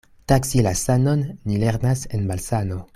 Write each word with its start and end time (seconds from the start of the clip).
Taksi 0.31 0.63
la 0.67 0.71
sanon 0.79 1.21
ni 1.51 1.61
lernas 1.65 2.05
en 2.19 2.27
malsano. 2.33 2.85